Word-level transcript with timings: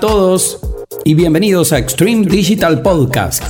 Todos 0.00 0.60
y 1.04 1.14
bienvenidos 1.14 1.72
a 1.72 1.78
Extreme 1.78 2.24
Digital 2.26 2.82
Podcast, 2.82 3.42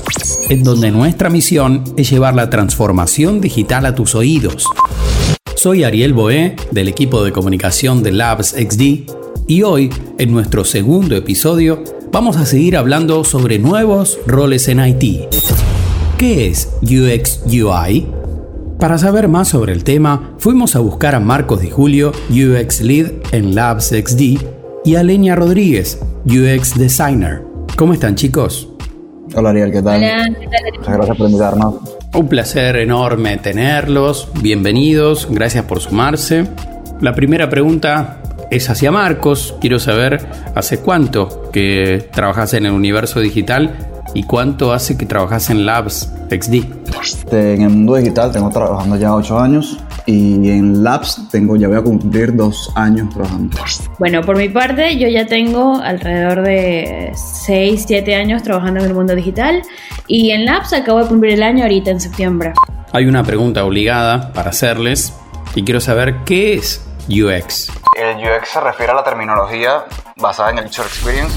en 0.48 0.64
donde 0.64 0.90
nuestra 0.90 1.28
misión 1.28 1.84
es 1.98 2.10
llevar 2.10 2.34
la 2.34 2.48
transformación 2.48 3.42
digital 3.42 3.84
a 3.84 3.94
tus 3.94 4.14
oídos. 4.14 4.64
Soy 5.56 5.84
Ariel 5.84 6.14
Boé 6.14 6.56
del 6.70 6.88
equipo 6.88 7.22
de 7.22 7.32
comunicación 7.32 8.02
de 8.02 8.12
Labs 8.12 8.50
XD 8.50 9.10
y 9.46 9.62
hoy, 9.62 9.90
en 10.16 10.32
nuestro 10.32 10.64
segundo 10.64 11.16
episodio, 11.16 11.84
vamos 12.12 12.38
a 12.38 12.46
seguir 12.46 12.78
hablando 12.78 13.24
sobre 13.24 13.58
nuevos 13.58 14.18
roles 14.26 14.68
en 14.68 14.80
IT. 14.80 15.34
¿Qué 16.16 16.48
es 16.48 16.70
UX 16.82 17.42
UI? 17.44 18.06
Para 18.78 18.96
saber 18.96 19.28
más 19.28 19.48
sobre 19.48 19.72
el 19.74 19.84
tema, 19.84 20.34
fuimos 20.38 20.76
a 20.76 20.78
buscar 20.78 21.14
a 21.14 21.20
Marcos 21.20 21.60
Di 21.60 21.68
Julio, 21.68 22.12
UX 22.30 22.80
Lead 22.80 23.12
en 23.32 23.54
Labs 23.54 23.88
XD, 23.88 24.57
y 24.84 24.96
a 24.96 25.02
Leña 25.02 25.34
Rodríguez, 25.34 26.00
UX 26.24 26.78
Designer. 26.78 27.42
¿Cómo 27.76 27.92
están 27.92 28.14
chicos? 28.14 28.68
Hola 29.34 29.50
Ariel, 29.50 29.70
¿qué 29.72 29.82
tal? 29.82 29.96
Hola, 29.96 30.24
¿qué 30.38 30.46
tal? 30.46 30.60
Muchas 30.78 30.94
gracias 30.94 31.16
por 31.16 31.26
invitarnos. 31.26 31.74
Un 32.14 32.28
placer 32.28 32.76
enorme 32.76 33.36
tenerlos, 33.36 34.28
bienvenidos, 34.40 35.28
gracias 35.30 35.64
por 35.64 35.80
sumarse. 35.80 36.46
La 37.00 37.14
primera 37.14 37.50
pregunta 37.50 38.22
es 38.50 38.70
hacia 38.70 38.90
Marcos, 38.90 39.54
quiero 39.60 39.78
saber 39.78 40.26
hace 40.54 40.80
cuánto 40.80 41.50
que 41.52 42.08
trabajas 42.12 42.54
en 42.54 42.66
el 42.66 42.72
universo 42.72 43.20
digital 43.20 43.97
¿Y 44.14 44.22
cuánto 44.24 44.72
hace 44.72 44.96
que 44.96 45.06
trabajas 45.06 45.50
en 45.50 45.66
Labs 45.66 46.12
XD? 46.30 46.78
Este, 47.00 47.54
en 47.54 47.62
el 47.62 47.70
mundo 47.70 47.96
digital 47.96 48.32
tengo 48.32 48.48
trabajando 48.50 48.96
ya 48.96 49.14
8 49.14 49.38
años 49.38 49.78
y 50.06 50.50
en 50.50 50.82
Labs 50.82 51.28
tengo 51.30 51.56
ya 51.56 51.68
voy 51.68 51.76
a 51.76 51.82
cumplir 51.82 52.34
2 52.34 52.72
años 52.74 53.10
trabajando. 53.10 53.56
Bueno, 53.98 54.22
por 54.22 54.36
mi 54.36 54.48
parte 54.48 54.98
yo 54.98 55.08
ya 55.08 55.26
tengo 55.26 55.76
alrededor 55.76 56.42
de 56.42 57.12
6, 57.14 57.84
7 57.86 58.14
años 58.14 58.42
trabajando 58.42 58.80
en 58.80 58.86
el 58.86 58.94
mundo 58.94 59.14
digital 59.14 59.62
y 60.06 60.30
en 60.30 60.46
Labs 60.46 60.72
acabo 60.72 61.02
de 61.02 61.06
cumplir 61.06 61.34
el 61.34 61.42
año 61.42 61.64
ahorita 61.64 61.90
en 61.90 62.00
septiembre. 62.00 62.54
Hay 62.92 63.06
una 63.06 63.22
pregunta 63.22 63.64
obligada 63.64 64.32
para 64.32 64.50
hacerles 64.50 65.12
y 65.54 65.62
quiero 65.62 65.80
saber 65.80 66.16
qué 66.24 66.54
es 66.54 66.84
UX. 67.08 67.70
El 67.96 68.16
UX 68.16 68.48
se 68.48 68.60
refiere 68.60 68.92
a 68.92 68.94
la 68.94 69.04
terminología 69.04 69.84
basada 70.16 70.50
en 70.50 70.58
el 70.58 70.66
User 70.66 70.84
Experience 70.86 71.34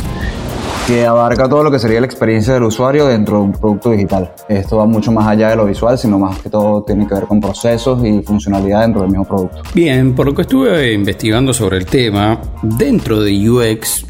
que 0.88 1.06
abarca 1.06 1.48
todo 1.48 1.64
lo 1.64 1.72
que 1.72 1.80
sería 1.80 2.00
la 2.00 2.06
experiencia 2.06 2.54
del 2.54 2.64
usuario 2.64 3.08
dentro 3.08 3.38
de 3.38 3.44
un 3.44 3.52
producto 3.52 3.92
digital. 3.92 4.34
Esto 4.50 4.78
va 4.78 4.86
mucho 4.86 5.12
más 5.12 5.28
allá 5.28 5.50
de 5.50 5.56
lo 5.56 5.66
visual, 5.66 5.98
sino 5.98 6.18
más 6.18 6.40
que 6.40 6.50
todo 6.50 6.84
tiene 6.84 7.08
que 7.08 7.14
ver 7.14 7.26
con 7.26 7.40
procesos 7.40 8.04
y 8.04 8.22
funcionalidad 8.22 8.82
dentro 8.82 9.02
del 9.02 9.12
mismo 9.12 9.26
producto. 9.26 9.62
Bien, 9.74 10.16
por 10.16 10.26
lo 10.26 10.34
que 10.34 10.42
estuve 10.44 10.94
investigando 10.94 11.54
sobre 11.54 11.78
el 11.78 11.86
tema, 11.86 12.40
dentro 12.62 13.22
de 13.22 13.50
UX 13.50 14.06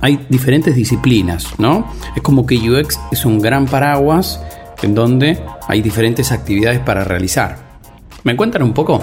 hay 0.00 0.26
diferentes 0.28 0.74
disciplinas, 0.74 1.54
¿no? 1.58 1.86
Es 2.14 2.22
como 2.22 2.44
que 2.44 2.56
UX 2.56 3.00
es 3.10 3.24
un 3.24 3.40
gran 3.40 3.66
paraguas 3.66 4.42
en 4.82 4.94
donde 4.94 5.42
hay 5.66 5.80
diferentes 5.80 6.32
actividades 6.32 6.80
para 6.80 7.04
realizar. 7.04 7.56
¿Me 8.22 8.36
cuentan 8.36 8.62
un 8.62 8.74
poco? 8.74 9.00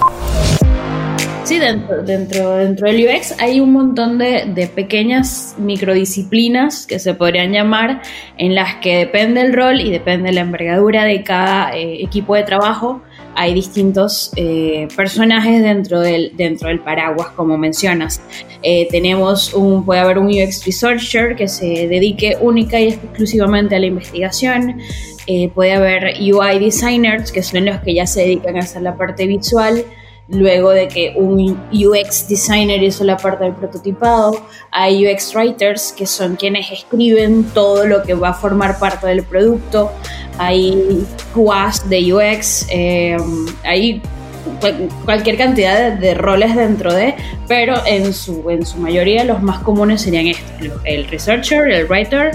Sí, 1.44 1.58
dentro, 1.58 2.04
dentro, 2.04 2.54
dentro 2.54 2.86
del 2.86 3.04
UX 3.04 3.34
hay 3.40 3.58
un 3.58 3.72
montón 3.72 4.16
de, 4.16 4.44
de, 4.46 4.68
pequeñas 4.68 5.56
microdisciplinas 5.58 6.86
que 6.86 7.00
se 7.00 7.14
podrían 7.14 7.50
llamar, 7.50 8.00
en 8.38 8.54
las 8.54 8.76
que 8.76 8.98
depende 8.98 9.40
el 9.40 9.52
rol 9.52 9.80
y 9.80 9.90
depende 9.90 10.30
la 10.30 10.42
envergadura 10.42 11.04
de 11.04 11.24
cada 11.24 11.76
eh, 11.76 12.00
equipo 12.00 12.36
de 12.36 12.44
trabajo. 12.44 13.02
Hay 13.34 13.54
distintos 13.54 14.30
eh, 14.36 14.86
personajes 14.96 15.62
dentro 15.62 16.00
del, 16.00 16.32
dentro 16.36 16.68
del 16.68 16.78
paraguas, 16.78 17.28
como 17.34 17.58
mencionas. 17.58 18.22
Eh, 18.62 18.86
tenemos 18.92 19.52
un, 19.52 19.84
puede 19.84 20.00
haber 20.00 20.18
un 20.18 20.28
UX 20.28 20.64
researcher 20.64 21.34
que 21.34 21.48
se 21.48 21.88
dedique 21.88 22.36
única 22.40 22.78
y 22.78 22.88
exclusivamente 22.88 23.74
a 23.74 23.80
la 23.80 23.86
investigación. 23.86 24.80
puede 25.54 25.72
haber 25.72 26.14
UI 26.20 26.60
designers, 26.60 27.32
que 27.32 27.42
son 27.42 27.64
los 27.64 27.80
que 27.80 27.94
ya 27.94 28.06
se 28.06 28.20
dedican 28.20 28.56
a 28.56 28.60
hacer 28.60 28.82
la 28.82 28.96
parte 28.96 29.26
visual 29.26 29.84
luego 30.28 30.70
de 30.70 30.88
que 30.88 31.14
un 31.16 31.60
UX 31.72 32.28
designer 32.28 32.82
hizo 32.82 33.04
la 33.04 33.16
parte 33.16 33.44
del 33.44 33.54
prototipado, 33.54 34.46
hay 34.70 35.06
UX 35.06 35.34
writers 35.34 35.92
que 35.92 36.06
son 36.06 36.36
quienes 36.36 36.70
escriben 36.70 37.44
todo 37.52 37.86
lo 37.86 38.02
que 38.02 38.14
va 38.14 38.30
a 38.30 38.34
formar 38.34 38.78
parte 38.78 39.06
del 39.06 39.24
producto, 39.24 39.90
hay 40.38 41.04
QAs 41.34 41.88
de 41.88 42.12
UX, 42.14 42.66
eh, 42.70 43.16
hay 43.64 44.00
cualquier 45.04 45.36
cantidad 45.36 45.92
de, 45.92 46.14
roles 46.14 46.54
dentro 46.54 46.92
de, 46.92 47.14
pero 47.48 47.74
en 47.86 48.12
su, 48.12 48.48
en 48.50 48.64
su 48.64 48.78
mayoría 48.78 49.24
los 49.24 49.42
más 49.42 49.58
comunes 49.60 50.02
serían 50.02 50.26
estos, 50.26 50.80
el 50.84 51.06
researcher, 51.08 51.70
el 51.70 51.86
writer, 51.86 52.32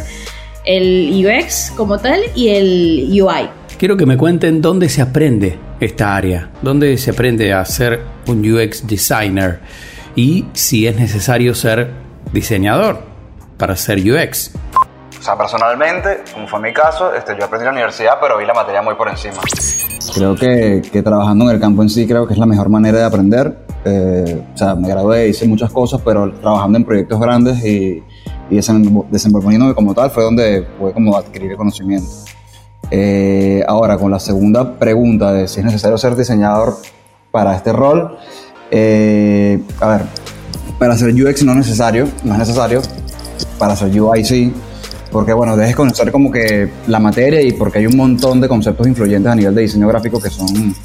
el 0.66 1.26
UX 1.26 1.72
como 1.76 1.98
tal 1.98 2.22
y 2.36 2.50
el 2.50 3.22
UI. 3.22 3.50
Quiero 3.78 3.96
que 3.96 4.08
me 4.08 4.18
cuenten 4.18 4.60
dónde 4.60 4.90
se 4.90 5.04
aprende 5.04 5.60
esta 5.80 6.16
área, 6.16 6.50
dónde 6.64 6.98
se 6.98 7.12
aprende 7.12 7.54
a 7.54 7.64
ser 7.64 8.02
un 8.26 8.40
UX 8.40 8.88
designer 8.88 9.60
y 10.16 10.48
si 10.54 10.88
es 10.88 10.98
necesario 10.98 11.54
ser 11.54 11.92
diseñador 12.34 12.98
para 13.56 13.76
ser 13.76 14.00
UX. 14.00 14.56
O 15.20 15.22
sea, 15.22 15.38
personalmente, 15.38 16.24
como 16.34 16.48
fue 16.48 16.60
mi 16.60 16.74
caso, 16.74 17.14
este, 17.14 17.38
yo 17.38 17.46
aprendí 17.46 17.66
en 17.66 17.66
la 17.66 17.72
universidad, 17.74 18.14
pero 18.20 18.40
vi 18.40 18.48
la 18.48 18.56
materia 18.56 18.82
muy 18.82 18.96
por 18.96 19.10
encima. 19.10 19.38
Creo 20.12 20.34
que, 20.34 20.82
que 20.92 21.04
trabajando 21.04 21.46
en 21.46 21.52
el 21.52 21.62
campo 21.62 21.84
en 21.84 21.90
sí 21.90 22.08
creo 22.08 22.26
que 22.26 22.34
es 22.34 22.40
la 22.40 22.48
mejor 22.48 22.70
manera 22.70 22.98
de 22.98 23.04
aprender. 23.04 23.60
Eh, 23.86 24.42
o 24.56 24.58
sea, 24.58 24.74
me 24.74 24.88
gradué, 24.88 25.28
hice 25.28 25.48
muchas 25.48 25.72
cosas, 25.72 26.02
pero 26.04 26.34
trabajando 26.34 26.80
en 26.80 26.84
proyectos 26.84 27.20
grandes 27.20 27.64
y, 27.64 28.04
y 28.50 28.56
desenvolviéndome 28.56 29.76
como 29.76 29.94
tal 29.94 30.10
fue 30.10 30.24
donde 30.24 30.64
pude 30.80 30.94
como 30.94 31.16
adquirir 31.16 31.52
el 31.52 31.58
conocimiento. 31.58 32.10
Eh, 32.92 33.64
ahora, 33.68 33.98
con 33.98 34.12
la 34.12 34.20
segunda 34.20 34.78
pregunta 34.78 35.34
de 35.34 35.48
si 35.48 35.60
es 35.60 35.66
necesario 35.66 35.98
ser 35.98 36.16
diseñador 36.16 36.78
para 37.32 37.56
este 37.56 37.74
rol, 37.74 38.18
eh, 38.72 39.60
a 39.80 39.88
ver, 39.88 40.02
para 40.80 40.94
hacer 40.94 41.10
UX 41.10 41.44
no 41.44 41.52
es 41.54 41.58
necesario, 41.58 42.08
no 42.24 42.34
es 42.34 42.40
necesario, 42.40 42.82
para 43.58 43.74
hacer 43.74 44.00
UI 44.00 44.24
sí, 44.24 44.54
porque 45.12 45.34
bueno, 45.34 45.58
debes 45.58 45.76
conocer 45.76 46.12
como 46.12 46.32
que 46.32 46.70
la 46.88 47.00
materia 47.00 47.42
y 47.42 47.52
porque 47.52 47.80
hay 47.80 47.88
un 47.88 47.98
montón 47.98 48.40
de 48.40 48.48
conceptos 48.48 48.88
influyentes 48.88 49.32
a 49.32 49.36
nivel 49.36 49.56
de 49.56 49.62
diseño 49.62 49.88
gráfico 49.88 50.22
que 50.22 50.30
son 50.30 50.76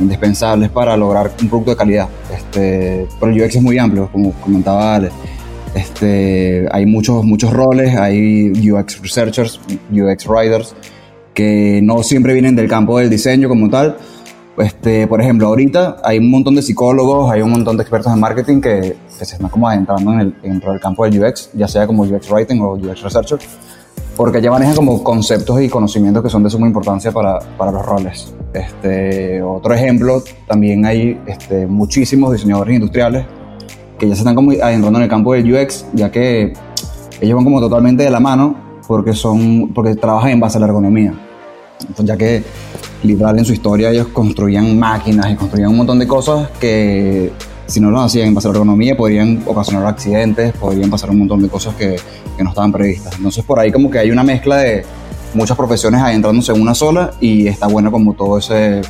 indispensables 0.00 0.70
para 0.70 0.96
lograr 0.96 1.32
un 1.40 1.48
producto 1.48 1.70
de 1.72 1.76
calidad. 1.76 2.08
Este, 2.34 3.06
pero 3.18 3.32
el 3.32 3.42
UX 3.42 3.56
es 3.56 3.62
muy 3.62 3.78
amplio, 3.78 4.08
como 4.10 4.32
comentaba 4.32 4.94
Ale. 4.94 5.10
Este, 5.74 6.66
hay 6.70 6.84
muchos, 6.84 7.24
muchos 7.24 7.52
roles, 7.52 7.96
hay 7.96 8.52
UX 8.70 9.00
researchers, 9.00 9.60
UX 9.90 10.26
writers, 10.26 10.74
que 11.34 11.80
no 11.82 12.02
siempre 12.02 12.32
vienen 12.32 12.56
del 12.56 12.68
campo 12.68 12.98
del 12.98 13.10
diseño 13.10 13.48
como 13.48 13.68
tal. 13.70 13.96
Este, 14.58 15.06
por 15.06 15.20
ejemplo, 15.20 15.46
ahorita 15.46 15.96
hay 16.04 16.18
un 16.18 16.30
montón 16.30 16.54
de 16.54 16.62
psicólogos, 16.62 17.30
hay 17.30 17.40
un 17.40 17.50
montón 17.50 17.76
de 17.76 17.82
expertos 17.82 18.12
en 18.12 18.20
marketing 18.20 18.60
que, 18.60 18.96
se 19.08 19.24
están 19.24 19.48
como 19.48 19.68
adentrando 19.68 20.12
en 20.12 20.20
el, 20.20 20.42
dentro 20.42 20.72
del 20.72 20.80
campo 20.80 21.04
del 21.04 21.22
UX, 21.22 21.50
ya 21.54 21.66
sea 21.68 21.86
como 21.86 22.02
UX 22.02 22.30
Writing 22.30 22.60
o 22.60 22.74
UX 22.74 23.02
Researcher, 23.02 23.38
porque 24.16 24.42
ya 24.42 24.50
manejan 24.50 24.74
como 24.74 25.02
conceptos 25.02 25.60
y 25.62 25.68
conocimientos 25.68 26.22
que 26.22 26.28
son 26.28 26.42
de 26.42 26.50
suma 26.50 26.66
importancia 26.66 27.12
para, 27.12 27.38
para 27.56 27.72
los 27.72 27.84
roles. 27.84 28.34
Este, 28.52 29.42
otro 29.42 29.72
ejemplo, 29.72 30.22
también 30.46 30.84
hay 30.84 31.18
este, 31.26 31.66
muchísimos 31.66 32.32
diseñadores 32.32 32.74
industriales 32.74 33.24
que 33.98 34.06
ya 34.08 34.14
se 34.14 34.20
están 34.20 34.34
como 34.34 34.50
adentrando 34.50 34.98
en 34.98 35.04
el 35.04 35.08
campo 35.08 35.32
del 35.32 35.50
UX, 35.50 35.86
ya 35.94 36.10
que 36.10 36.52
ellos 37.20 37.36
van 37.36 37.44
como 37.44 37.60
totalmente 37.60 38.02
de 38.02 38.10
la 38.10 38.20
mano 38.20 38.56
porque, 38.86 39.14
son, 39.14 39.72
porque 39.72 39.94
trabajan 39.94 40.32
en 40.32 40.40
base 40.40 40.58
a 40.58 40.60
la 40.60 40.66
ergonomía. 40.66 41.14
Ya 41.98 42.16
que 42.16 42.42
literal 43.02 43.38
en 43.38 43.44
su 43.44 43.52
historia 43.52 43.90
ellos 43.90 44.08
construían 44.08 44.78
máquinas 44.78 45.30
y 45.30 45.34
construían 45.34 45.70
un 45.70 45.78
montón 45.78 45.98
de 45.98 46.06
cosas 46.06 46.48
que 46.60 47.32
si 47.66 47.80
no 47.80 47.90
lo 47.90 48.00
hacían 48.00 48.28
en 48.28 48.34
base 48.34 48.48
a 48.48 48.50
la 48.50 48.56
ergonomía 48.56 48.96
podrían 48.96 49.42
ocasionar 49.46 49.86
accidentes, 49.86 50.52
podrían 50.52 50.90
pasar 50.90 51.10
un 51.10 51.20
montón 51.20 51.42
de 51.42 51.48
cosas 51.48 51.74
que, 51.74 51.96
que 52.36 52.44
no 52.44 52.50
estaban 52.50 52.72
previstas. 52.72 53.14
Entonces 53.16 53.44
por 53.44 53.58
ahí 53.58 53.72
como 53.72 53.90
que 53.90 53.98
hay 53.98 54.10
una 54.10 54.22
mezcla 54.22 54.58
de 54.58 54.84
muchas 55.34 55.56
profesiones 55.56 56.00
adentrándose 56.00 56.52
en 56.52 56.60
una 56.60 56.74
sola 56.74 57.12
y 57.20 57.46
está 57.46 57.66
bueno 57.66 57.90
como 57.90 58.14
todo 58.14 58.38
ese, 58.38 58.82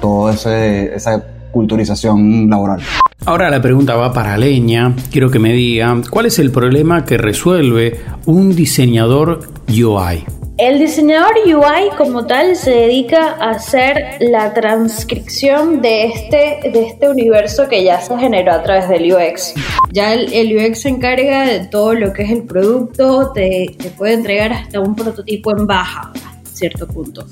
todo 0.00 0.30
ese, 0.30 0.94
esa 0.94 1.24
culturización 1.50 2.48
laboral. 2.48 2.80
Ahora 3.24 3.50
la 3.50 3.60
pregunta 3.60 3.96
va 3.96 4.12
para 4.12 4.36
Leña. 4.36 4.94
Quiero 5.10 5.30
que 5.30 5.38
me 5.38 5.52
diga, 5.52 6.00
¿cuál 6.10 6.26
es 6.26 6.38
el 6.38 6.50
problema 6.50 7.04
que 7.04 7.16
resuelve 7.16 8.00
un 8.24 8.54
diseñador 8.54 9.48
UI? 9.68 10.35
El 10.58 10.78
diseñador 10.78 11.34
UI 11.44 11.94
como 11.98 12.26
tal 12.26 12.56
se 12.56 12.70
dedica 12.70 13.32
a 13.32 13.50
hacer 13.50 14.16
la 14.20 14.54
transcripción 14.54 15.82
de 15.82 16.06
este, 16.06 16.70
de 16.70 16.86
este 16.86 17.10
universo 17.10 17.68
que 17.68 17.84
ya 17.84 18.00
se 18.00 18.16
generó 18.16 18.52
a 18.52 18.62
través 18.62 18.88
del 18.88 19.12
UX. 19.12 19.52
Ya 19.92 20.14
el, 20.14 20.56
UX 20.56 20.80
se 20.80 20.88
encarga 20.88 21.44
de 21.44 21.66
todo 21.66 21.92
lo 21.92 22.10
que 22.14 22.22
es 22.22 22.30
el 22.30 22.44
producto, 22.44 23.32
te, 23.34 23.76
te 23.76 23.90
puede 23.90 24.14
entregar 24.14 24.54
hasta 24.54 24.80
un 24.80 24.96
prototipo 24.96 25.54
en 25.54 25.66
baja, 25.66 26.10
a 26.14 26.46
cierto 26.50 26.86
punto. 26.86 27.26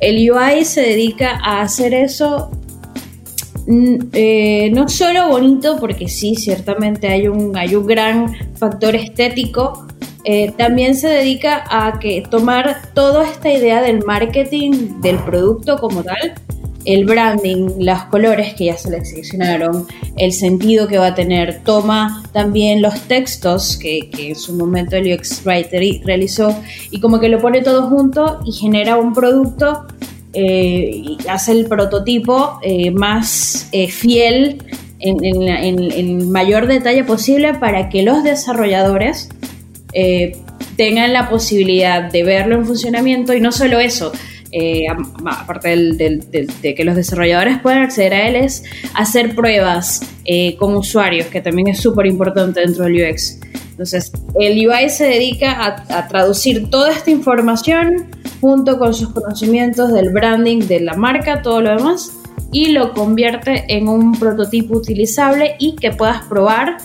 El 0.00 0.28
UI 0.28 0.64
se 0.64 0.80
dedica 0.80 1.38
a 1.44 1.62
hacer 1.62 1.94
eso 1.94 2.50
eh, 3.68 4.70
no 4.72 4.88
solo 4.88 5.28
bonito, 5.28 5.76
porque 5.80 6.08
sí, 6.08 6.36
ciertamente 6.36 7.08
hay 7.08 7.26
un, 7.26 7.56
hay 7.56 7.74
un 7.74 7.86
gran 7.86 8.32
factor 8.56 8.94
estético, 8.94 9.86
eh, 10.28 10.52
también 10.58 10.96
se 10.96 11.06
dedica 11.06 11.62
a 11.70 12.00
que 12.00 12.20
tomar 12.28 12.92
toda 12.94 13.24
esta 13.30 13.48
idea 13.52 13.80
del 13.80 14.04
marketing 14.04 15.00
del 15.00 15.18
producto 15.20 15.78
como 15.78 16.02
tal, 16.02 16.34
el 16.84 17.04
branding, 17.04 17.68
los 17.78 18.02
colores 18.06 18.54
que 18.54 18.64
ya 18.64 18.76
se 18.76 18.90
le 18.90 19.04
seleccionaron, 19.04 19.86
el 20.16 20.32
sentido 20.32 20.88
que 20.88 20.98
va 20.98 21.08
a 21.08 21.14
tener, 21.14 21.62
toma 21.62 22.24
también 22.32 22.82
los 22.82 23.02
textos 23.02 23.76
que, 23.76 24.10
en 24.18 24.34
su 24.34 24.52
momento 24.54 24.96
el 24.96 25.14
UX 25.14 25.46
Writer 25.46 25.80
realizó 26.04 26.56
y 26.90 26.98
como 26.98 27.20
que 27.20 27.28
lo 27.28 27.38
pone 27.38 27.62
todo 27.62 27.88
junto 27.88 28.40
y 28.44 28.50
genera 28.50 28.96
un 28.96 29.14
producto 29.14 29.86
eh, 30.32 30.90
y 30.92 31.18
hace 31.28 31.52
el 31.52 31.66
prototipo 31.66 32.58
eh, 32.62 32.90
más 32.90 33.68
eh, 33.70 33.86
fiel 33.86 34.60
en, 34.98 35.22
el 35.22 36.26
mayor 36.26 36.66
detalle 36.66 37.04
posible 37.04 37.54
para 37.54 37.88
que 37.90 38.02
los 38.02 38.24
desarrolladores 38.24 39.28
tengan 40.76 41.12
la 41.12 41.28
posibilidad 41.28 42.10
de 42.10 42.22
verlo 42.22 42.56
en 42.56 42.66
funcionamiento 42.66 43.32
y 43.34 43.40
no 43.40 43.52
solo 43.52 43.80
eso, 43.80 44.12
aparte 45.26 45.76
de 45.76 46.74
que 46.76 46.84
los 46.84 46.96
desarrolladores 46.96 47.58
puedan 47.60 47.82
acceder 47.82 48.14
a 48.14 48.28
él, 48.28 48.36
es 48.36 48.62
hacer 48.94 49.34
pruebas 49.34 50.00
con 50.58 50.76
usuarios, 50.76 51.26
que 51.26 51.40
también 51.40 51.68
es 51.68 51.80
súper 51.80 52.06
importante 52.06 52.60
dentro 52.60 52.84
del 52.84 53.10
UX. 53.10 53.40
Entonces, 53.70 54.10
el 54.40 54.66
UI 54.66 54.88
se 54.88 55.04
dedica 55.04 55.82
a 55.88 56.08
traducir 56.08 56.70
toda 56.70 56.92
esta 56.92 57.10
información 57.10 58.06
junto 58.40 58.78
con 58.78 58.94
sus 58.94 59.10
conocimientos 59.10 59.92
del 59.92 60.10
branding 60.10 60.60
de 60.60 60.80
la 60.80 60.94
marca, 60.94 61.42
todo 61.42 61.60
lo 61.60 61.76
demás, 61.76 62.12
y 62.52 62.68
lo 62.68 62.92
convierte 62.92 63.64
en 63.68 63.88
un 63.88 64.12
prototipo 64.18 64.76
utilizable 64.76 65.56
y 65.58 65.76
que 65.76 65.90
puedas 65.90 66.22
probar 66.24 66.78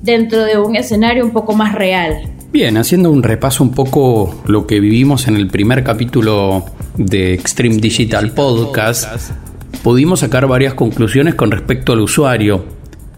dentro 0.00 0.42
de 0.44 0.58
un 0.58 0.74
escenario 0.74 1.24
un 1.24 1.32
poco 1.32 1.52
más 1.54 1.74
real. 1.74 2.22
Bien, 2.52 2.76
haciendo 2.76 3.10
un 3.10 3.22
repaso 3.22 3.64
un 3.64 3.72
poco 3.72 4.42
lo 4.46 4.66
que 4.66 4.78
vivimos 4.78 5.26
en 5.26 5.36
el 5.36 5.46
primer 5.46 5.82
capítulo 5.82 6.66
de 6.98 7.32
Extreme 7.32 7.76
Digital 7.76 8.32
Podcast, 8.32 9.40
pudimos 9.82 10.20
sacar 10.20 10.46
varias 10.46 10.74
conclusiones 10.74 11.34
con 11.34 11.50
respecto 11.50 11.94
al 11.94 12.00
usuario. 12.00 12.62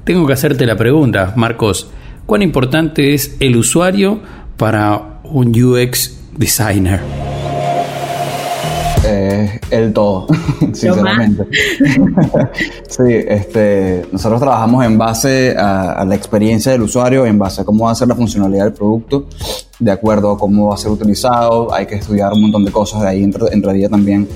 Tengo 0.05 0.25
que 0.29 0.35
hacerte 0.35 0.67
la 0.67 0.77
pregunta, 0.77 1.33
Marcos, 1.35 1.91
¿cuán 2.27 2.43
importante 2.43 3.13
es 3.13 3.37
el 3.41 3.57
usuario 3.57 4.23
para 4.57 5.19
un 5.25 5.49
UX 5.61 6.17
designer? 6.39 7.01
Eh, 9.07 9.61
el 9.71 9.93
todo, 9.93 10.27
sinceramente. 10.61 11.47
sí, 12.89 13.03
este, 13.29 14.07
nosotros 14.11 14.41
trabajamos 14.41 14.85
en 14.85 14.97
base 14.97 15.55
a, 15.57 16.05
la 16.07 16.15
experiencia 16.15 16.73
del 16.73 16.83
usuario, 16.83 17.27
en 17.27 17.39
base 17.39 17.61
a 17.61 17.65
cómo 17.65 17.85
va 17.85 17.91
a 17.91 17.95
ser 17.95 18.09
la 18.09 18.15
funcionalidad 18.15 18.65
del 18.65 18.73
producto, 18.73 19.27
de 19.79 19.91
acuerdo 19.91 20.33
a 20.33 20.39
cómo 20.39 20.69
va 20.69 20.75
a 20.75 20.79
ser 20.79 20.91
utilizado. 20.91 21.73
Hay 21.73 21.87
que 21.87 21.97
estudiar 21.97 22.33
un 22.33 22.43
montón 22.43 22.65
de 22.65 22.73
cosas, 22.73 23.03
de 23.03 23.09
ahí 23.09 23.23
entraría 23.23 23.89
también 23.89 24.27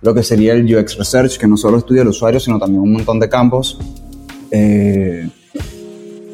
lo 0.00 0.14
que 0.14 0.22
sería 0.22 0.52
el 0.52 0.64
UX 0.64 0.96
Research, 0.98 1.38
que 1.38 1.46
no 1.48 1.56
solo 1.56 1.78
estudia 1.78 2.02
el 2.02 2.08
usuario, 2.08 2.38
sino 2.38 2.58
también 2.58 2.82
un 2.82 2.92
montón 2.92 3.18
de 3.18 3.28
campos. 3.28 3.78
Eh, 4.50 5.28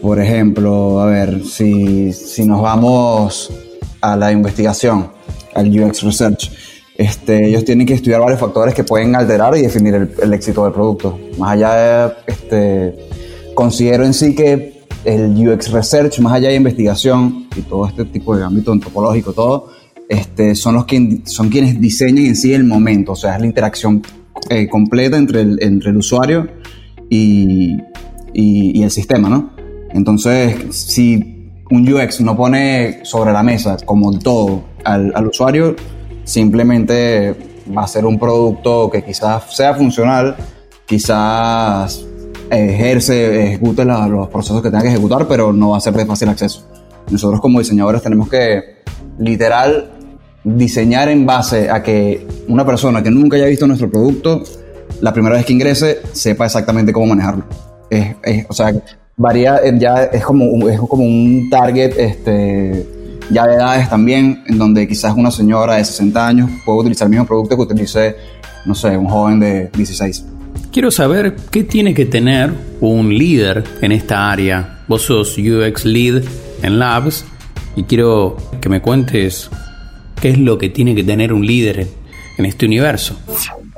por 0.03 0.19
ejemplo, 0.19 1.01
a 1.01 1.07
ver, 1.07 1.45
si, 1.45 2.13
si 2.13 2.45
nos 2.45 2.61
vamos 2.61 3.51
a 4.01 4.17
la 4.17 4.33
investigación, 4.33 5.11
al 5.55 5.69
UX 5.69 6.03
Research, 6.03 6.51
este, 7.01 7.49
ellos 7.49 7.65
tienen 7.65 7.87
que 7.87 7.95
estudiar 7.95 8.21
varios 8.21 8.39
factores 8.39 8.75
que 8.75 8.85
pueden 8.85 9.17
alterar 9.17 9.57
y 9.57 9.63
definir 9.63 9.95
el, 10.23 10.35
éxito 10.35 10.65
del 10.65 10.75
producto. 10.75 11.19
Más 11.39 11.53
allá 11.53 11.75
de, 11.75 12.13
este, 12.27 12.95
considero 13.55 14.05
en 14.05 14.13
sí 14.13 14.35
que 14.35 14.83
el 15.07 15.31
UX 15.49 15.73
Research, 15.73 16.21
más 16.21 16.35
allá 16.35 16.51
de 16.51 16.57
investigación 16.57 17.47
y 17.57 17.63
todo 17.63 17.87
este 17.87 18.05
tipo 18.05 18.37
de 18.37 18.45
ámbito 18.45 18.71
antropológico, 18.71 19.33
todo, 19.33 19.71
este, 20.11 20.55
son, 20.55 20.75
los 20.75 20.85
que, 20.85 21.23
son 21.25 21.49
quienes 21.49 21.81
diseñan 21.81 22.27
en 22.27 22.37
sí 22.37 22.53
el 22.53 22.65
momento, 22.65 23.13
o 23.13 23.17
sea, 23.17 23.37
es 23.37 23.41
la 23.41 23.47
interacción 23.47 24.03
eh, 24.51 24.69
completa 24.69 25.17
entre 25.17 25.41
el, 25.41 25.59
entre 25.63 25.93
el 25.93 25.97
usuario 25.97 26.49
y, 27.09 27.79
y, 28.35 28.83
el 28.83 28.91
sistema, 28.91 29.31
¿no? 29.31 29.53
Entonces, 29.95 30.55
si 30.77 31.49
un 31.71 31.91
UX 31.91 32.21
no 32.21 32.37
pone 32.37 33.01
sobre 33.05 33.33
la 33.33 33.43
mesa 33.43 33.79
como 33.87 34.19
todo 34.19 34.65
al, 34.85 35.13
al 35.15 35.29
usuario, 35.29 35.77
simplemente 36.31 37.35
va 37.77 37.83
a 37.83 37.89
ser 37.89 38.07
un 38.07 38.19
producto 38.19 38.89
que 38.89 39.03
quizás 39.03 39.55
sea 39.55 39.75
funcional, 39.75 40.37
quizás 40.87 42.05
ejerce, 42.49 43.47
ejecute 43.47 43.85
los 43.85 44.29
procesos 44.29 44.63
que 44.63 44.71
tenga 44.71 44.83
que 44.83 44.91
ejecutar, 44.91 45.27
pero 45.27 45.53
no 45.53 45.71
va 45.71 45.79
a 45.79 45.81
ser 45.81 45.93
de 45.95 46.07
fácil 46.07 46.29
acceso. 46.29 46.65
Nosotros 47.11 47.41
como 47.41 47.59
diseñadores 47.59 48.03
tenemos 48.03 48.29
que 48.29 48.83
literal 49.19 49.91
diseñar 50.45 51.09
en 51.09 51.27
base 51.27 51.69
a 51.69 51.83
que 51.83 52.27
una 52.47 52.65
persona 52.65 53.03
que 53.03 53.11
nunca 53.11 53.37
haya 53.37 53.47
visto 53.47 53.67
nuestro 53.67 53.91
producto, 53.91 54.45
la 55.01 55.13
primera 55.13 55.35
vez 55.35 55.45
que 55.45 55.53
ingrese, 55.53 55.99
sepa 56.13 56.47
exactamente 56.47 56.93
cómo 56.93 57.07
manejarlo. 57.07 57.45
o 58.49 58.53
sea, 58.53 58.73
varía, 59.17 59.61
ya 59.77 60.05
es 60.05 60.25
como, 60.25 60.69
es 60.69 60.79
como 60.79 61.05
un 61.05 61.49
target 61.51 61.93
este, 61.99 63.00
ya 63.31 63.47
de 63.47 63.55
edades 63.55 63.89
también, 63.89 64.43
en 64.47 64.59
donde 64.59 64.87
quizás 64.89 65.15
una 65.17 65.31
señora 65.31 65.77
de 65.77 65.85
60 65.85 66.27
años 66.27 66.51
puede 66.65 66.81
utilizar 66.81 67.07
el 67.07 67.11
mismo 67.11 67.27
producto 67.27 67.57
que 67.57 67.63
utilice, 67.63 68.17
no 68.67 68.75
sé, 68.75 68.97
un 68.97 69.07
joven 69.07 69.41
de 69.41 69.71
16. 69.75 70.27
Quiero 70.73 70.91
saber 70.91 71.37
qué 71.51 71.65
tiene 71.65 71.95
que 71.95 72.07
tener 72.07 72.53
un 72.81 73.17
líder 73.17 73.65
en 73.81 73.93
esta 73.93 74.31
área. 74.31 74.81
Vos 74.89 75.03
sos 75.03 75.37
UX 75.39 75.85
Lead 75.85 76.23
en 76.63 76.79
Labs 76.79 77.25
y 77.77 77.85
quiero 77.85 78.37
que 78.61 78.69
me 78.69 78.81
cuentes 78.81 79.51
qué 80.21 80.31
es 80.31 80.39
lo 80.39 80.59
que 80.59 80.69
tiene 80.69 80.95
que 80.95 81.05
tener 81.05 81.33
un 81.33 81.47
líder 81.47 81.89
en, 82.37 82.47
este 82.47 82.67
universo. 82.67 83.17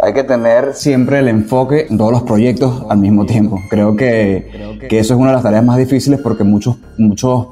Hay 0.03 0.13
que 0.13 0.25
tener 0.25 0.75
siempre 0.75 1.19
el 1.21 1.29
enfoque 1.29 1.87
en 1.89 1.99
todos 1.99 2.13
los 2.13 2.23
proyectos 2.23 2.85
al 2.89 2.99
mismo 2.99 3.25
tiempo. 3.27 3.59
Creo 3.71 3.97
que, 3.97 4.79
que 4.89 4.99
eso 4.99 5.15
es 5.15 5.21
una 5.21 5.31
de 5.31 5.35
las 5.35 5.43
tareas 5.43 5.65
más 5.65 5.79
difíciles 5.79 6.21
porque 6.23 6.45
muchos, 6.45 6.77
muchos 6.99 7.47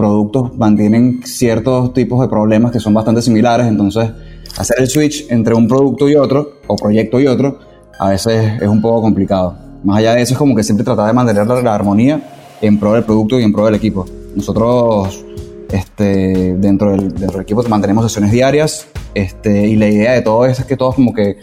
productos 0.00 0.56
mantienen 0.56 1.20
ciertos 1.24 1.92
tipos 1.92 2.22
de 2.22 2.28
problemas 2.28 2.72
que 2.72 2.80
son 2.80 2.94
bastante 2.94 3.20
similares, 3.20 3.66
entonces 3.66 4.10
hacer 4.56 4.80
el 4.80 4.88
switch 4.88 5.26
entre 5.30 5.54
un 5.54 5.68
producto 5.68 6.08
y 6.08 6.14
otro, 6.14 6.54
o 6.66 6.76
proyecto 6.76 7.20
y 7.20 7.26
otro, 7.26 7.58
a 7.98 8.08
veces 8.08 8.62
es 8.62 8.68
un 8.68 8.80
poco 8.80 9.02
complicado. 9.02 9.54
Más 9.84 9.98
allá 9.98 10.14
de 10.14 10.22
eso 10.22 10.32
es 10.32 10.38
como 10.38 10.56
que 10.56 10.62
siempre 10.62 10.84
tratar 10.84 11.06
de 11.06 11.12
mantener 11.12 11.46
la, 11.46 11.74
armonía 11.74 12.20
en 12.62 12.80
pro 12.80 12.94
del 12.94 13.04
producto 13.04 13.38
y 13.38 13.44
en 13.44 13.52
pro 13.52 13.66
del 13.66 13.74
equipo. 13.74 14.06
Nosotros 14.34 15.22
este, 15.70 16.54
dentro, 16.56 16.92
del, 16.92 17.10
dentro 17.10 17.32
del 17.32 17.42
equipo 17.42 17.62
mantenemos 17.68 18.04
sesiones 18.04 18.32
diarias 18.32 18.86
este, 19.14 19.66
y 19.66 19.76
la 19.76 19.88
idea 19.88 20.12
de 20.12 20.22
todo 20.22 20.46
eso 20.46 20.62
es 20.62 20.66
que 20.66 20.76
todos 20.78 20.94
como 20.94 21.12
que 21.12 21.36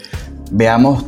veamos 0.52 1.06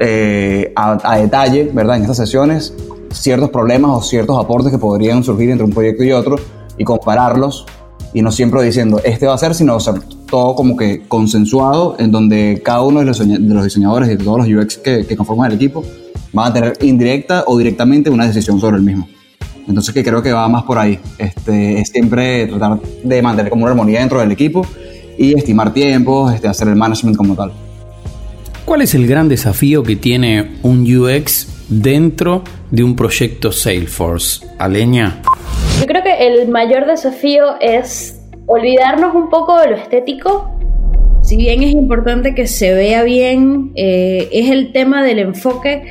eh, 0.00 0.72
a, 0.74 0.98
a, 1.04 1.18
detalle, 1.18 1.70
¿verdad? 1.72 1.96
En 1.96 2.02
estas 2.02 2.16
sesiones 2.16 2.74
ciertos 3.12 3.50
problemas 3.50 3.90
o 3.92 4.02
ciertos 4.02 4.36
aportes 4.36 4.72
que 4.72 4.78
podrían 4.78 5.22
surgir 5.22 5.50
entre 5.50 5.64
un 5.64 5.72
proyecto 5.72 6.02
y 6.02 6.12
otro 6.12 6.36
y 6.78 6.84
compararlos 6.84 7.66
y 8.14 8.22
no 8.22 8.32
siempre 8.32 8.62
diciendo 8.62 9.00
este 9.04 9.26
va 9.26 9.34
a 9.34 9.38
ser, 9.38 9.54
sino 9.54 9.78
ser 9.80 10.00
todo 10.30 10.54
como 10.54 10.76
que 10.76 11.02
consensuado 11.08 11.96
en 11.98 12.10
donde 12.10 12.60
cada 12.64 12.82
uno 12.82 13.00
de 13.00 13.06
los, 13.06 13.18
diseñadores 13.64 14.08
y 14.08 14.16
de 14.16 14.24
todos 14.24 14.38
los 14.38 14.64
UX 14.64 14.78
que, 14.78 15.16
conforman 15.16 15.50
el 15.50 15.56
equipo 15.56 15.84
van 16.32 16.50
a 16.50 16.54
tener 16.54 16.78
indirecta 16.82 17.44
o 17.46 17.56
directamente 17.56 18.10
una 18.10 18.26
decisión 18.26 18.60
sobre 18.60 18.76
el 18.76 18.82
mismo. 18.82 19.08
Entonces 19.66 19.92
que 19.92 20.02
creo 20.02 20.22
que 20.22 20.32
va 20.32 20.48
más 20.48 20.62
por 20.62 20.78
ahí. 20.78 20.98
Este, 21.18 21.80
es 21.80 21.88
siempre 21.88 22.46
tratar 22.46 22.80
de 22.80 23.22
mantener 23.22 23.50
como 23.50 23.64
una 23.64 23.72
armonía 23.72 24.00
dentro 24.00 24.20
del 24.20 24.32
equipo 24.32 24.66
y 25.18 25.34
estimar 25.36 25.72
tiempos, 25.72 26.32
este, 26.32 26.48
hacer 26.48 26.68
el 26.68 26.76
management 26.76 27.16
como 27.16 27.34
tal. 27.34 27.52
¿Cuál 28.64 28.82
es 28.82 28.94
el 28.94 29.06
gran 29.06 29.28
desafío 29.28 29.82
que 29.82 29.96
tiene 29.96 30.58
un 30.62 30.84
UX 30.84 31.48
dentro 31.68 32.42
de 32.70 32.84
un 32.84 32.96
proyecto 32.96 33.50
Salesforce? 33.50 34.46
Aleña. 34.58 35.22
Yo 35.78 35.86
creo 35.86 36.02
que 36.02 36.26
el 36.26 36.48
mayor 36.48 36.86
desafío 36.86 37.60
es 37.60 38.20
olvidarnos 38.46 39.14
un 39.14 39.30
poco 39.30 39.60
de 39.60 39.70
lo 39.70 39.76
estético. 39.76 40.50
Si 41.22 41.36
bien 41.36 41.62
es 41.62 41.70
importante 41.70 42.34
que 42.34 42.48
se 42.48 42.74
vea 42.74 43.04
bien, 43.04 43.70
eh, 43.76 44.28
es 44.32 44.50
el 44.50 44.72
tema 44.72 45.04
del 45.04 45.20
enfoque 45.20 45.84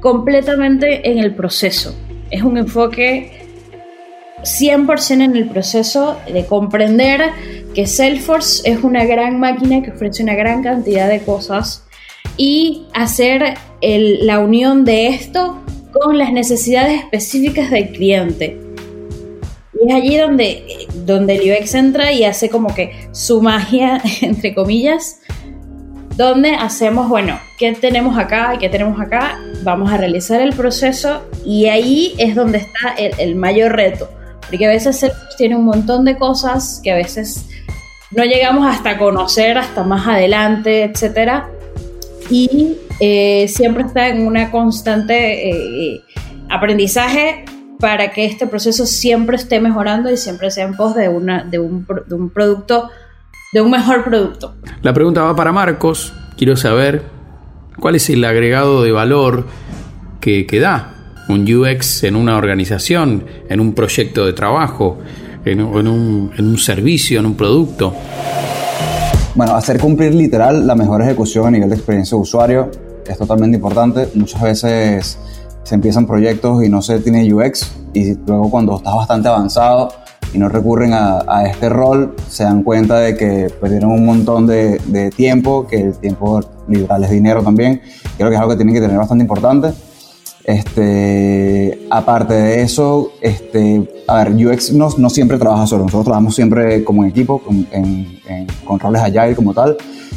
completamente 0.00 1.10
en 1.10 1.18
el 1.18 1.34
proceso. 1.34 1.94
Es 2.30 2.42
un 2.42 2.56
enfoque 2.56 3.32
100% 4.44 5.24
en 5.24 5.36
el 5.36 5.48
proceso 5.48 6.16
de 6.32 6.46
comprender 6.46 7.30
que 7.74 7.86
Salesforce 7.86 8.70
es 8.70 8.82
una 8.82 9.04
gran 9.04 9.38
máquina 9.38 9.82
que 9.82 9.90
ofrece 9.90 10.22
una 10.22 10.34
gran 10.34 10.62
cantidad 10.62 11.08
de 11.08 11.20
cosas 11.20 11.84
y 12.38 12.86
hacer 12.94 13.54
la 13.82 14.38
unión 14.38 14.86
de 14.86 15.08
esto 15.08 15.60
con 15.92 16.16
las 16.16 16.32
necesidades 16.32 17.00
específicas 17.00 17.70
del 17.70 17.90
cliente. 17.90 18.63
Es 19.86 19.94
allí 19.94 20.16
donde, 20.16 20.86
donde 21.04 21.36
el 21.36 21.62
UX 21.62 21.74
entra 21.74 22.10
y 22.10 22.24
hace 22.24 22.48
como 22.48 22.74
que 22.74 23.08
su 23.12 23.42
magia, 23.42 24.00
entre 24.22 24.54
comillas, 24.54 25.20
donde 26.16 26.54
hacemos, 26.54 27.08
bueno, 27.08 27.38
¿qué 27.58 27.72
tenemos 27.72 28.16
acá 28.16 28.56
qué 28.58 28.68
tenemos 28.68 29.00
acá? 29.00 29.38
Vamos 29.62 29.92
a 29.92 29.96
realizar 29.96 30.40
el 30.40 30.54
proceso 30.54 31.22
y 31.44 31.66
ahí 31.66 32.14
es 32.18 32.34
donde 32.34 32.58
está 32.58 32.94
el, 32.96 33.34
mayor 33.34 33.72
reto, 33.72 34.08
porque 34.48 34.64
a 34.66 34.70
veces 34.70 35.04
tiene 35.36 35.56
un 35.56 35.64
montón 35.64 36.04
de 36.04 36.16
cosas 36.16 36.80
que 36.82 36.92
a 36.92 36.96
veces 36.96 37.46
no 38.12 38.24
llegamos 38.24 38.66
hasta 38.66 38.96
conocer 38.96 39.58
hasta 39.58 39.82
más 39.82 40.06
adelante, 40.06 40.84
etcétera, 40.84 41.50
y 42.30 42.76
eh, 43.00 43.48
siempre 43.48 43.82
está 43.82 44.08
en 44.08 44.26
una 44.26 44.50
constante 44.50 45.50
eh, 45.50 46.00
aprendizaje 46.48 47.44
para 47.84 48.12
que 48.12 48.24
este 48.24 48.46
proceso 48.46 48.86
siempre 48.86 49.36
esté 49.36 49.60
mejorando 49.60 50.10
y 50.10 50.16
siempre 50.16 50.50
sea 50.50 50.64
en 50.64 50.74
pos 50.74 50.94
de, 50.94 51.10
una, 51.10 51.44
de, 51.44 51.58
un, 51.58 51.86
de 52.06 52.14
un 52.14 52.30
producto 52.30 52.88
de 53.52 53.60
un 53.60 53.70
mejor 53.70 54.04
producto. 54.04 54.54
La 54.80 54.94
pregunta 54.94 55.22
va 55.22 55.36
para 55.36 55.52
Marcos. 55.52 56.14
Quiero 56.34 56.56
saber 56.56 57.02
cuál 57.78 57.96
es 57.96 58.08
el 58.08 58.24
agregado 58.24 58.82
de 58.82 58.90
valor 58.90 59.44
que, 60.18 60.46
da 60.58 60.94
un 61.28 61.42
UX 61.42 62.04
en 62.04 62.16
una 62.16 62.38
organización, 62.38 63.26
en 63.50 63.60
un 63.60 63.74
proyecto 63.74 64.24
de 64.24 64.32
trabajo, 64.32 65.00
en, 65.44 65.60
un, 65.60 66.32
en 66.38 66.46
un 66.46 66.56
servicio, 66.56 67.20
en 67.20 67.26
un 67.26 67.34
producto. 67.34 67.94
Bueno, 69.34 69.56
hacer 69.56 69.78
cumplir 69.78 70.14
literal 70.14 70.66
la 70.66 70.74
mejor 70.74 71.02
ejecución 71.02 71.48
a 71.48 71.50
nivel 71.50 71.68
de 71.68 71.76
experiencia 71.76 72.16
de 72.16 72.22
usuario 72.22 72.70
es 73.06 73.18
totalmente 73.18 73.58
importante. 73.58 74.08
Muchas 74.14 74.40
veces 74.40 75.18
se 75.64 75.74
empiezan 75.74 76.06
proyectos 76.06 76.64
y 76.64 76.68
no 76.68 76.82
se 76.82 77.00
tiene 77.00 77.32
UX 77.32 77.72
y 77.92 78.14
luego 78.26 78.50
cuando 78.50 78.76
estás 78.76 78.94
bastante 78.94 79.28
avanzado 79.28 79.92
y 80.32 80.38
no 80.38 80.48
recurren 80.48 80.92
a, 80.92 81.44
este 81.46 81.68
rol, 81.68 82.14
se 82.28 82.42
dan 82.42 82.64
cuenta 82.64 82.98
de 82.98 83.16
que 83.16 83.48
perdieron 83.60 83.92
un 83.92 84.04
montón 84.04 84.46
de, 84.46 85.12
tiempo, 85.16 85.66
que 85.66 85.80
el 85.80 85.94
tiempo 85.94 86.40
literal 86.66 87.04
es 87.04 87.10
dinero 87.10 87.42
también. 87.42 87.80
Creo 88.16 88.30
que 88.30 88.34
es 88.34 88.40
algo 88.40 88.50
que 88.50 88.56
tienen 88.56 88.74
que 88.74 88.80
tener 88.80 88.98
bastante 88.98 89.22
importante. 89.22 89.72
Este, 90.42 91.86
aparte 91.88 92.34
de 92.34 92.62
eso, 92.62 93.12
este, 93.22 93.88
a 94.08 94.24
ver, 94.24 94.32
UX 94.32 94.72
no, 94.72 94.88
no, 94.98 95.08
siempre 95.08 95.38
trabaja 95.38 95.66
solo, 95.66 95.84
nosotros 95.84 96.04
trabajamos 96.04 96.34
siempre 96.34 96.84
como 96.84 97.04
en 97.04 97.10
equipo, 97.10 97.38
con, 97.38 97.66
en, 97.70 98.20
con 98.64 98.80
roles 98.80 99.02
agile 99.02 99.36
como 99.36 99.54
tal. 99.54 99.76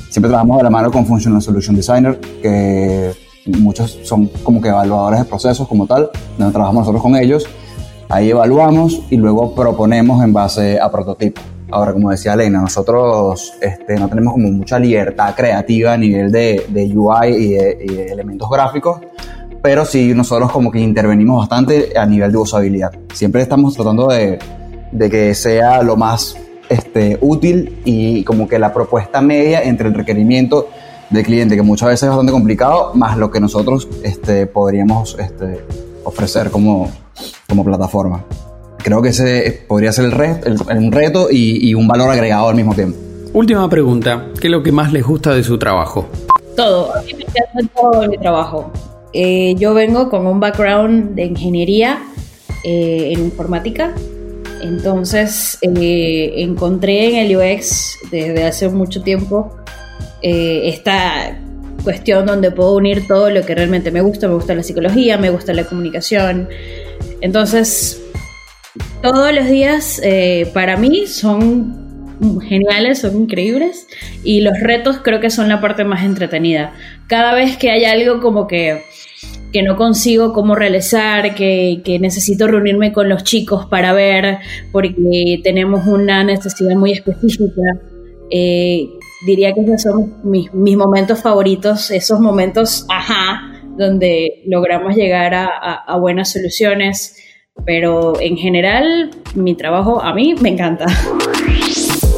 Siempre 0.10 0.30
trabajamos 0.30 0.58
de 0.58 0.64
la 0.64 0.70
mano 0.72 0.92
con 0.92 1.06
Functional 1.06 1.42
Solution 1.44 1.76
Designer, 1.76 2.20
que 2.42 3.27
muchos 3.48 4.00
son 4.04 4.28
como 4.44 4.62
que 4.62 4.70
evaluadores 4.70 5.20
de 5.20 5.26
procesos 5.26 5.68
como 5.68 5.88
tal, 5.88 6.10
donde 6.38 6.54
trabajamos 6.54 6.82
nosotros 6.82 7.02
con 7.02 7.16
ellos 7.16 7.48
Ahí 8.10 8.30
evaluamos 8.30 9.02
y 9.10 9.18
luego 9.18 9.54
proponemos 9.54 10.24
en 10.24 10.32
base 10.32 10.80
a 10.80 10.90
prototipos. 10.90 11.44
Ahora, 11.70 11.92
como 11.92 12.10
decía 12.10 12.34
Elena, 12.34 12.62
nosotros 12.62 13.54
este, 13.60 13.96
no 13.96 14.08
tenemos 14.08 14.32
como 14.34 14.50
mucha 14.50 14.80
libertad 14.80 15.36
creativa 15.36 15.92
a 15.92 15.98
nivel 15.98 16.32
de, 16.32 16.64
UI 16.96 17.28
y 17.28 17.50
de, 17.50 18.06
elementos 18.10 18.50
gráficos, 18.50 19.02
pero 19.62 19.84
sí 19.84 20.14
nosotros 20.16 20.54
como 20.54 20.72
que 20.72 20.80
intervenimos 20.80 21.40
bastante 21.40 21.92
a 21.98 22.06
nivel 22.06 22.32
de 22.32 22.38
usabilidad. 22.38 22.94
Siempre 23.14 23.42
estamos 23.42 23.76
tratando 23.76 24.08
de, 24.08 24.40
que 24.98 25.36
sea 25.36 25.84
lo 25.84 25.98
más 25.98 26.38
este, 26.70 27.18
útil 27.20 27.82
y 27.84 28.24
como 28.24 28.48
que 28.48 28.58
la 28.58 28.74
propuesta 28.74 29.20
media 29.20 29.64
entre 29.64 29.90
el 29.90 29.94
requerimiento 29.94 30.70
del 31.10 31.24
cliente, 31.24 31.56
que 31.56 31.62
muchas 31.62 31.90
veces 31.90 32.04
es 32.04 32.10
bastante 32.10 32.32
complicado, 32.32 32.92
más 32.94 33.18
lo 33.18 33.32
que 33.32 33.40
nosotros 33.40 33.88
este, 34.04 34.46
podríamos 34.46 35.18
este, 35.20 35.66
ofrecer 36.04 36.52
como, 36.52 36.92
como 37.48 37.64
plataforma. 37.64 38.24
Creo 38.78 39.02
que 39.02 39.10
ese 39.10 39.66
podría 39.68 39.92
ser 39.92 40.06
el, 40.06 40.58
el, 40.70 40.92
reto 40.92 41.28
y, 41.30 41.74
un 41.74 41.88
valor 41.88 42.10
agregado 42.10 42.50
al 42.50 42.56
mismo 42.56 42.74
tiempo. 42.74 42.98
Última 43.34 43.70
pregunta, 43.70 44.28
¿qué 44.40 44.48
es 44.48 44.52
lo 44.52 44.64
que 44.64 44.72
más 44.72 44.94
les 44.94 45.06
gusta 45.06 45.34
de 45.34 45.44
su 45.44 45.58
trabajo? 45.58 46.08
Todo, 46.56 46.96
a 46.96 47.02
mí 47.02 47.14
me 47.14 47.24
encanta 47.24 47.74
todo 47.76 48.08
mi 48.08 48.18
trabajo. 48.18 48.72
Eh, 49.14 49.56
yo 49.58 49.74
vengo 49.74 50.10
con 50.10 50.26
un 50.26 50.40
background 50.40 51.16
de 51.16 51.26
ingeniería 51.26 52.00
eh, 52.64 53.14
en 53.14 53.26
informática, 53.26 53.94
entonces 54.62 55.58
eh, 55.62 56.34
encontré 56.38 57.10
en 57.10 57.26
el 57.26 57.38
UX 57.38 57.98
desde 58.12 58.46
hace 58.46 58.70
mucho 58.70 59.02
tiempo 59.02 59.56
esta 60.22 61.38
cuestión 61.84 62.26
donde 62.26 62.52
puedo 62.52 62.76
unir 62.76 63.08
todo 63.08 63.30
lo 63.30 63.46
que 63.46 63.56
realmente 63.56 63.92
me 63.92 64.02
gusta. 64.02 64.28
Me 64.28 64.34
gusta 64.34 64.56
la 64.56 64.64
psicología, 64.64 65.18
me 65.18 65.30
gusta 65.30 65.54
la 65.54 65.64
comunicación. 65.64 66.50
Entonces, 67.22 68.02
todos 69.02 69.34
los 69.34 69.48
días 69.48 70.02
eh, 70.04 70.50
para 70.54 70.78
mí 70.78 71.08
son 71.08 71.88
geniales, 72.48 73.00
son 73.00 73.16
increíbles 73.22 73.88
y 74.24 74.42
los 74.42 74.60
retos 74.60 74.98
creo 75.04 75.20
que 75.20 75.30
son 75.30 75.50
la 75.50 75.62
parte 75.62 75.84
más 75.84 76.04
entretenida. 76.04 76.74
Cada 77.08 77.34
vez 77.34 77.58
que 77.58 77.70
hay 77.70 77.86
algo 77.86 78.20
como 78.20 78.48
que, 78.48 78.84
que 79.54 79.62
no 79.64 79.76
consigo 79.76 80.34
cómo 80.34 80.56
realizar, 80.56 81.36
que, 81.36 81.82
que, 81.84 82.00
necesito 82.00 82.48
reunirme 82.48 82.92
con 82.92 83.08
los 83.08 83.24
chicos 83.24 83.66
para 83.68 83.94
ver 83.94 84.40
porque 84.72 85.40
tenemos 85.44 85.86
una 85.88 86.24
necesidad 86.24 86.76
muy 86.76 86.92
específica, 86.92 87.62
eh, 88.32 88.90
diría 89.26 89.54
que 89.54 89.62
esos 89.62 89.82
son 89.82 90.16
mis, 90.24 90.52
momentos 90.54 91.22
favoritos, 91.22 91.92
esos 91.92 92.20
momentos, 92.20 92.86
ajá, 92.90 93.54
donde 93.78 94.44
logramos 94.48 94.96
llegar 94.96 95.34
a, 95.34 95.98
buenas 96.00 96.32
soluciones, 96.32 97.16
pero 97.66 98.20
en 98.20 98.38
general 98.38 99.12
mi 99.36 99.56
trabajo 99.56 100.02
a 100.02 100.14
mí 100.14 100.36
me 100.42 100.50
encanta. 100.50 100.86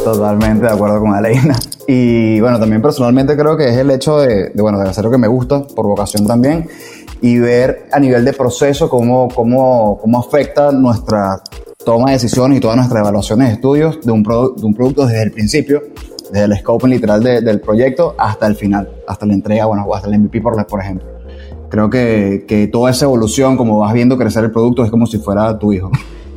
Totalmente 0.03 0.65
de 0.65 0.71
acuerdo 0.71 0.99
con 0.99 1.13
Aleina. 1.13 1.55
Y 1.87 2.39
bueno, 2.39 2.59
también 2.59 2.81
personalmente 2.81 3.35
creo 3.35 3.57
que 3.57 3.69
es 3.69 3.77
el 3.77 3.89
hecho 3.91 4.19
de, 4.19 4.51
bueno, 4.55 4.79
de 4.79 4.89
hacer 4.89 5.03
lo 5.03 5.11
que 5.11 5.17
me 5.17 5.27
gusta, 5.27 5.65
por 5.67 5.87
vocación 5.87 6.25
también, 6.27 6.67
y 7.21 7.39
ver 7.39 7.87
a 7.91 7.99
nivel 7.99 8.23
de 8.23 8.33
proceso 8.33 8.89
cómo, 8.89 9.27
cómo, 9.27 9.97
cómo 9.99 10.19
afecta 10.19 10.71
nuestra 10.71 11.41
toma 11.83 12.07
de 12.07 12.13
decisiones 12.13 12.57
y 12.57 12.61
todas 12.61 12.77
nuestras 12.77 13.01
evaluaciones 13.01 13.47
de 13.47 13.53
estudios 13.55 14.01
de 14.01 14.11
un, 14.11 14.23
de 14.23 14.65
un 14.65 14.73
producto 14.73 15.05
desde 15.05 15.23
el 15.23 15.31
principio 15.31 15.81
desde 16.31 16.45
el 16.45 16.57
scope 16.57 16.87
literal 16.87 17.23
del 17.23 17.59
proyecto 17.59 18.15
hasta 18.17 18.47
el 18.47 18.55
final, 18.55 18.89
hasta 19.07 19.25
la 19.25 19.33
entrega, 19.33 19.65
bueno, 19.65 19.85
hasta 19.93 20.07
el 20.07 20.19
MVP 20.19 20.41
por, 20.41 20.65
por 20.67 20.81
ejemplo. 20.81 21.07
Creo 21.69 21.89
que, 21.89 22.45
que, 22.47 22.67
toda 22.67 22.91
esa 22.91 23.05
evolución, 23.05 23.55
como 23.55 23.79
vas 23.79 23.93
viendo 23.93 24.17
crecer 24.17 24.43
el 24.43 24.51
producto, 24.51 24.83
es 24.83 24.89
como 24.89 25.05
si 25.05 25.19
fuera 25.19 25.57
tu 25.59 25.71
hijo. 25.71 25.91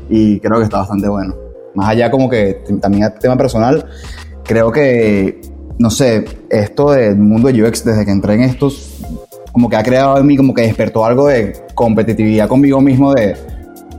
Y 0.09 0.41
creo 0.41 0.59
que 0.59 0.65
está 0.65 0.79
bastante 0.79 1.09
bueno. 1.09 1.35
Más 1.75 1.89
allá 1.89 2.11
como 2.11 2.29
que 2.29 2.63
también 2.81 3.05
el 3.05 3.15
tema 3.19 3.37
personal, 3.37 3.87
creo 4.45 4.71
que, 4.71 5.41
no 5.79 5.91
sé, 5.91 6.25
esto 6.51 6.91
del 6.91 7.17
mundo 7.17 7.49
de 7.49 7.63
UX, 7.63 7.85
desde 7.85 8.05
que 8.05 8.11
entré 8.11 8.35
en 8.35 8.43
estos, 8.43 9.01
como 9.53 9.69
que 9.69 9.77
ha 9.77 9.83
creado 9.83 10.19
en 10.19 10.27
mí, 10.27 10.37
como 10.37 10.53
que 10.53 10.63
despertó 10.63 11.05
algo 11.05 11.29
de 11.29 11.55
competitividad 11.75 12.49
conmigo 12.49 12.81
mismo, 12.81 13.15
de 13.15 13.37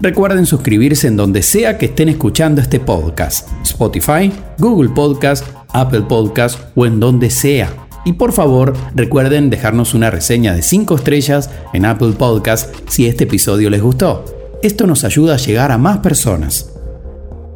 Recuerden 0.00 0.46
suscribirse 0.46 1.06
en 1.06 1.16
donde 1.16 1.42
sea 1.42 1.78
que 1.78 1.86
estén 1.86 2.08
escuchando 2.08 2.60
este 2.60 2.80
podcast, 2.80 3.48
Spotify, 3.62 4.32
Google 4.58 4.90
Podcast, 4.90 5.46
Apple 5.72 6.02
Podcast 6.02 6.60
o 6.74 6.84
en 6.86 7.00
donde 7.00 7.30
sea. 7.30 7.72
Y 8.04 8.14
por 8.14 8.32
favor, 8.32 8.74
recuerden 8.94 9.50
dejarnos 9.50 9.94
una 9.94 10.10
reseña 10.10 10.52
de 10.52 10.62
5 10.62 10.96
estrellas 10.96 11.50
en 11.72 11.86
Apple 11.86 12.12
Podcast 12.18 12.74
si 12.88 13.06
este 13.06 13.24
episodio 13.24 13.70
les 13.70 13.82
gustó. 13.82 14.24
Esto 14.62 14.86
nos 14.86 15.04
ayuda 15.04 15.34
a 15.34 15.38
llegar 15.38 15.72
a 15.72 15.78
más 15.78 15.98
personas. 15.98 16.73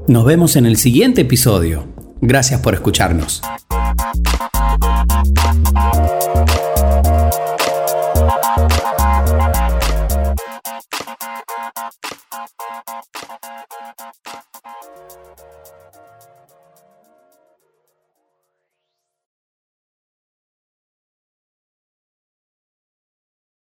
Nos 0.08 0.24
vemos 0.24 0.56
en 0.56 0.64
el 0.64 0.78
siguiente 0.78 1.20
episodio. 1.20 1.86
Gracias 2.22 2.62
por 2.62 2.72
escucharnos. 2.72 3.42